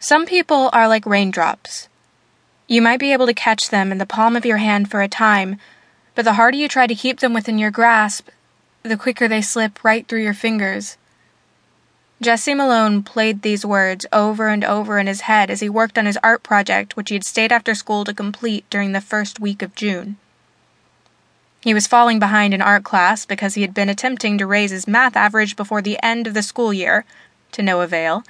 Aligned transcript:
Some 0.00 0.26
people 0.26 0.70
are 0.72 0.86
like 0.86 1.04
raindrops. 1.06 1.88
You 2.68 2.80
might 2.80 3.00
be 3.00 3.12
able 3.12 3.26
to 3.26 3.34
catch 3.34 3.70
them 3.70 3.90
in 3.90 3.98
the 3.98 4.06
palm 4.06 4.36
of 4.36 4.46
your 4.46 4.58
hand 4.58 4.88
for 4.88 5.02
a 5.02 5.08
time, 5.08 5.56
but 6.14 6.24
the 6.24 6.34
harder 6.34 6.56
you 6.56 6.68
try 6.68 6.86
to 6.86 6.94
keep 6.94 7.18
them 7.18 7.34
within 7.34 7.58
your 7.58 7.72
grasp, 7.72 8.28
the 8.84 8.96
quicker 8.96 9.26
they 9.26 9.42
slip 9.42 9.82
right 9.82 10.06
through 10.06 10.22
your 10.22 10.34
fingers. 10.34 10.98
Jesse 12.22 12.54
Malone 12.54 13.02
played 13.02 13.42
these 13.42 13.66
words 13.66 14.06
over 14.12 14.48
and 14.48 14.64
over 14.64 15.00
in 15.00 15.08
his 15.08 15.22
head 15.22 15.50
as 15.50 15.60
he 15.60 15.68
worked 15.68 15.98
on 15.98 16.06
his 16.06 16.18
art 16.22 16.44
project, 16.44 16.96
which 16.96 17.08
he 17.08 17.16
had 17.16 17.24
stayed 17.24 17.50
after 17.50 17.74
school 17.74 18.04
to 18.04 18.14
complete 18.14 18.64
during 18.70 18.92
the 18.92 19.00
first 19.00 19.40
week 19.40 19.62
of 19.62 19.74
June. 19.74 20.16
He 21.60 21.74
was 21.74 21.88
falling 21.88 22.20
behind 22.20 22.54
in 22.54 22.62
art 22.62 22.84
class 22.84 23.26
because 23.26 23.54
he 23.54 23.62
had 23.62 23.74
been 23.74 23.88
attempting 23.88 24.38
to 24.38 24.46
raise 24.46 24.70
his 24.70 24.86
math 24.86 25.16
average 25.16 25.56
before 25.56 25.82
the 25.82 25.98
end 26.04 26.28
of 26.28 26.34
the 26.34 26.42
school 26.42 26.72
year, 26.72 27.04
to 27.50 27.62
no 27.62 27.80
avail 27.80 28.22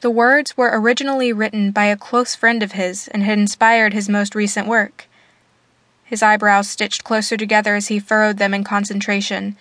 the 0.00 0.10
words 0.10 0.56
were 0.56 0.70
originally 0.72 1.32
written 1.32 1.70
by 1.70 1.86
a 1.86 1.96
close 1.96 2.34
friend 2.34 2.62
of 2.62 2.72
his 2.72 3.08
and 3.08 3.22
had 3.22 3.38
inspired 3.38 3.92
his 3.92 4.08
most 4.08 4.34
recent 4.34 4.68
work. 4.68 5.06
His 6.04 6.22
eyebrows 6.22 6.68
stitched 6.68 7.02
closer 7.02 7.36
together 7.36 7.74
as 7.74 7.88
he 7.88 7.98
furrowed 7.98 8.38
them 8.38 8.54
in 8.54 8.62
concentration. 8.62 9.56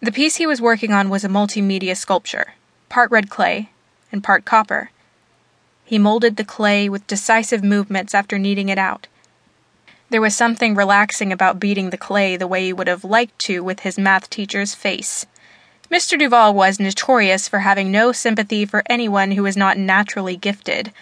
The 0.00 0.12
piece 0.12 0.36
he 0.36 0.46
was 0.46 0.60
working 0.60 0.92
on 0.92 1.10
was 1.10 1.24
a 1.24 1.28
multimedia 1.28 1.96
sculpture, 1.96 2.54
part 2.88 3.10
red 3.10 3.30
clay 3.30 3.70
and 4.10 4.24
part 4.24 4.44
copper. 4.44 4.90
He 5.84 5.98
molded 5.98 6.36
the 6.36 6.44
clay 6.44 6.88
with 6.88 7.06
decisive 7.06 7.62
movements 7.62 8.14
after 8.14 8.38
kneading 8.38 8.70
it 8.70 8.78
out. 8.78 9.06
There 10.10 10.20
was 10.20 10.34
something 10.34 10.74
relaxing 10.74 11.32
about 11.32 11.60
beating 11.60 11.90
the 11.90 11.98
clay 11.98 12.36
the 12.36 12.46
way 12.46 12.64
he 12.64 12.72
would 12.72 12.88
have 12.88 13.04
liked 13.04 13.38
to 13.40 13.62
with 13.62 13.80
his 13.80 13.98
math 13.98 14.30
teacher's 14.30 14.74
face. 14.74 15.26
Mr. 15.90 16.18
Duval 16.18 16.54
was 16.54 16.80
notorious 16.80 17.46
for 17.46 17.60
having 17.60 17.92
no 17.92 18.10
sympathy 18.10 18.64
for 18.64 18.82
anyone 18.86 19.32
who 19.32 19.42
was 19.42 19.56
not 19.56 19.76
naturally 19.76 20.36
gifted, 20.36 20.92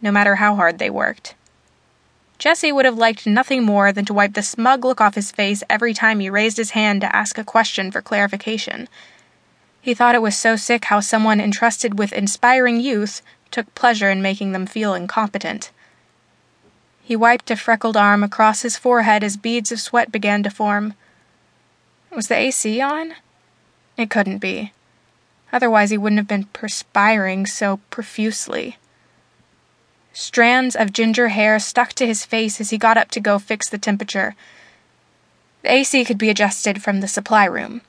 no 0.00 0.10
matter 0.10 0.36
how 0.36 0.54
hard 0.54 0.78
they 0.78 0.90
worked. 0.90 1.34
Jesse 2.38 2.72
would 2.72 2.84
have 2.86 2.98
liked 2.98 3.26
nothing 3.26 3.62
more 3.62 3.92
than 3.92 4.04
to 4.04 4.14
wipe 4.14 4.34
the 4.34 4.42
smug 4.42 4.84
look 4.84 5.00
off 5.00 5.14
his 5.14 5.30
face 5.30 5.62
every 5.70 5.94
time 5.94 6.18
he 6.18 6.28
raised 6.28 6.56
his 6.56 6.70
hand 6.70 7.00
to 7.02 7.14
ask 7.14 7.38
a 7.38 7.44
question 7.44 7.92
for 7.92 8.02
clarification. 8.02 8.88
He 9.80 9.94
thought 9.94 10.14
it 10.14 10.22
was 10.22 10.36
so 10.36 10.56
sick 10.56 10.86
how 10.86 11.00
someone 11.00 11.40
entrusted 11.40 11.98
with 11.98 12.12
inspiring 12.12 12.80
youth 12.80 13.22
took 13.50 13.72
pleasure 13.74 14.10
in 14.10 14.22
making 14.22 14.52
them 14.52 14.66
feel 14.66 14.94
incompetent. 14.94 15.70
He 17.02 17.14
wiped 17.14 17.50
a 17.50 17.56
freckled 17.56 17.96
arm 17.96 18.24
across 18.24 18.62
his 18.62 18.76
forehead 18.76 19.22
as 19.22 19.36
beads 19.36 19.70
of 19.70 19.80
sweat 19.80 20.10
began 20.10 20.42
to 20.42 20.50
form. 20.50 20.94
Was 22.10 22.28
the 22.28 22.36
AC 22.36 22.80
on? 22.80 23.14
It 23.96 24.10
couldn't 24.10 24.38
be. 24.38 24.72
Otherwise, 25.52 25.90
he 25.90 25.98
wouldn't 25.98 26.18
have 26.18 26.28
been 26.28 26.44
perspiring 26.52 27.46
so 27.46 27.78
profusely. 27.90 28.78
Strands 30.12 30.74
of 30.74 30.92
ginger 30.92 31.28
hair 31.28 31.58
stuck 31.58 31.92
to 31.94 32.06
his 32.06 32.24
face 32.24 32.60
as 32.60 32.70
he 32.70 32.78
got 32.78 32.96
up 32.96 33.10
to 33.10 33.20
go 33.20 33.38
fix 33.38 33.68
the 33.68 33.78
temperature. 33.78 34.34
The 35.62 35.72
AC 35.72 36.04
could 36.04 36.18
be 36.18 36.30
adjusted 36.30 36.82
from 36.82 37.00
the 37.00 37.08
supply 37.08 37.44
room. 37.44 37.82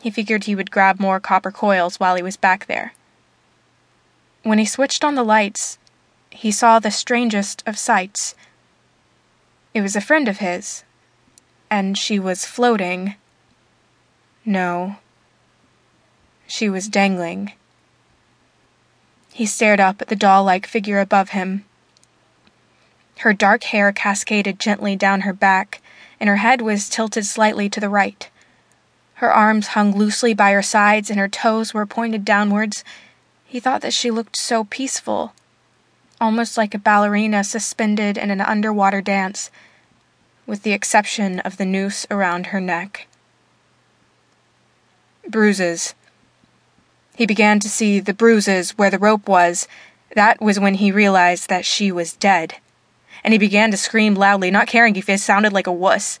He 0.00 0.10
figured 0.10 0.44
he 0.44 0.54
would 0.54 0.70
grab 0.70 0.98
more 0.98 1.20
copper 1.20 1.50
coils 1.50 2.00
while 2.00 2.16
he 2.16 2.22
was 2.22 2.36
back 2.36 2.66
there. 2.66 2.94
When 4.42 4.58
he 4.58 4.64
switched 4.64 5.04
on 5.04 5.14
the 5.14 5.24
lights, 5.24 5.78
he 6.30 6.50
saw 6.50 6.78
the 6.78 6.90
strangest 6.90 7.62
of 7.66 7.78
sights. 7.78 8.34
It 9.74 9.82
was 9.82 9.94
a 9.94 10.00
friend 10.00 10.28
of 10.28 10.38
his, 10.38 10.84
and 11.70 11.98
she 11.98 12.18
was 12.18 12.44
floating. 12.46 13.16
No, 14.44 14.96
she 16.50 16.68
was 16.68 16.88
dangling. 16.88 17.52
He 19.32 19.46
stared 19.46 19.78
up 19.78 20.02
at 20.02 20.08
the 20.08 20.16
doll 20.16 20.42
like 20.42 20.66
figure 20.66 20.98
above 20.98 21.30
him. 21.30 21.64
Her 23.18 23.32
dark 23.32 23.62
hair 23.64 23.92
cascaded 23.92 24.58
gently 24.58 24.96
down 24.96 25.20
her 25.20 25.32
back, 25.32 25.80
and 26.18 26.28
her 26.28 26.36
head 26.36 26.60
was 26.60 26.88
tilted 26.88 27.24
slightly 27.24 27.68
to 27.68 27.78
the 27.78 27.88
right. 27.88 28.28
Her 29.14 29.32
arms 29.32 29.68
hung 29.68 29.96
loosely 29.96 30.34
by 30.34 30.50
her 30.50 30.62
sides, 30.62 31.08
and 31.08 31.20
her 31.20 31.28
toes 31.28 31.72
were 31.72 31.86
pointed 31.86 32.24
downwards. 32.24 32.82
He 33.44 33.60
thought 33.60 33.82
that 33.82 33.94
she 33.94 34.10
looked 34.10 34.36
so 34.36 34.64
peaceful, 34.64 35.34
almost 36.20 36.56
like 36.56 36.74
a 36.74 36.78
ballerina 36.78 37.44
suspended 37.44 38.18
in 38.18 38.30
an 38.30 38.40
underwater 38.40 39.00
dance, 39.00 39.52
with 40.46 40.64
the 40.64 40.72
exception 40.72 41.38
of 41.40 41.58
the 41.58 41.64
noose 41.64 42.06
around 42.10 42.46
her 42.46 42.60
neck. 42.60 43.06
Bruises 45.28 45.94
he 47.20 47.26
began 47.26 47.60
to 47.60 47.68
see 47.68 48.00
the 48.00 48.14
bruises 48.14 48.70
where 48.78 48.88
the 48.88 48.98
rope 48.98 49.28
was. 49.28 49.68
That 50.14 50.40
was 50.40 50.58
when 50.58 50.72
he 50.72 50.90
realized 50.90 51.50
that 51.50 51.66
she 51.66 51.92
was 51.92 52.14
dead. 52.14 52.54
And 53.22 53.34
he 53.34 53.38
began 53.38 53.70
to 53.72 53.76
scream 53.76 54.14
loudly, 54.14 54.50
not 54.50 54.66
caring 54.66 54.96
if 54.96 55.06
it 55.06 55.20
sounded 55.20 55.52
like 55.52 55.66
a 55.66 55.72
wuss. 55.72 56.18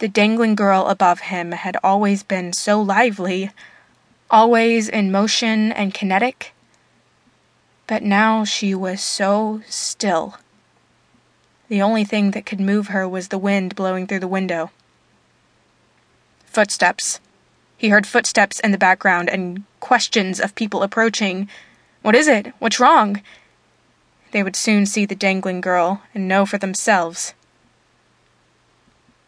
The 0.00 0.08
dangling 0.08 0.56
girl 0.56 0.88
above 0.88 1.20
him 1.20 1.52
had 1.52 1.76
always 1.84 2.24
been 2.24 2.52
so 2.52 2.82
lively, 2.82 3.52
always 4.28 4.88
in 4.88 5.12
motion 5.12 5.70
and 5.70 5.94
kinetic. 5.94 6.52
But 7.86 8.02
now 8.02 8.42
she 8.44 8.74
was 8.74 9.00
so 9.00 9.62
still. 9.68 10.38
The 11.68 11.80
only 11.80 12.02
thing 12.02 12.32
that 12.32 12.44
could 12.44 12.58
move 12.58 12.88
her 12.88 13.08
was 13.08 13.28
the 13.28 13.38
wind 13.38 13.76
blowing 13.76 14.08
through 14.08 14.18
the 14.18 14.26
window. 14.26 14.72
Footsteps. 16.46 17.20
He 17.80 17.88
heard 17.88 18.06
footsteps 18.06 18.60
in 18.60 18.72
the 18.72 18.76
background 18.76 19.30
and 19.30 19.62
questions 19.80 20.38
of 20.38 20.54
people 20.54 20.82
approaching. 20.82 21.48
What 22.02 22.14
is 22.14 22.28
it? 22.28 22.52
What's 22.58 22.78
wrong? 22.78 23.22
They 24.32 24.42
would 24.42 24.54
soon 24.54 24.84
see 24.84 25.06
the 25.06 25.14
dangling 25.14 25.62
girl 25.62 26.02
and 26.14 26.28
know 26.28 26.44
for 26.44 26.58
themselves. 26.58 27.32